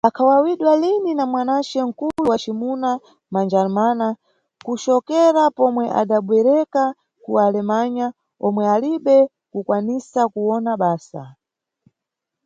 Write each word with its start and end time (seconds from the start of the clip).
Akhawawidwa 0.07 0.73
lini 0.81 1.11
na 1.17 1.25
mwanace 1.31 1.79
mkulu 1.89 2.21
wa 2.29 2.35
cimuna 2.43 2.91
Madjarmana, 3.33 4.07
kucokera 4.65 5.43
pomwe 5.57 5.85
adabwerera 6.01 6.83
ku 7.23 7.31
Alemanha, 7.45 8.07
omwe 8.45 8.63
alibe 8.75 9.17
kukwanisa 9.51 10.21
kuwona 10.33 10.71
basa. 10.81 11.23